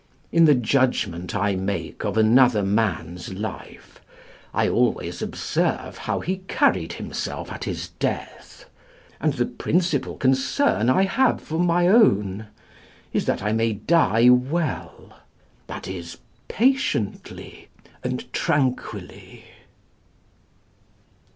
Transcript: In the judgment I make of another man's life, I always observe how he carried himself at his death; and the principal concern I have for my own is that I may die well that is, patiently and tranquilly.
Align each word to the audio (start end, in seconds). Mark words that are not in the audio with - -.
In 0.31 0.45
the 0.45 0.55
judgment 0.55 1.35
I 1.35 1.55
make 1.55 2.03
of 2.03 2.17
another 2.17 2.63
man's 2.63 3.33
life, 3.35 4.01
I 4.51 4.67
always 4.67 5.21
observe 5.21 5.95
how 5.99 6.21
he 6.21 6.37
carried 6.47 6.93
himself 6.93 7.51
at 7.51 7.65
his 7.65 7.89
death; 7.99 8.65
and 9.19 9.33
the 9.35 9.45
principal 9.45 10.17
concern 10.17 10.89
I 10.89 11.03
have 11.03 11.39
for 11.39 11.59
my 11.59 11.87
own 11.87 12.47
is 13.13 13.25
that 13.25 13.43
I 13.43 13.51
may 13.53 13.73
die 13.73 14.27
well 14.29 15.19
that 15.67 15.87
is, 15.87 16.17
patiently 16.47 17.67
and 18.03 18.25
tranquilly. 18.33 19.45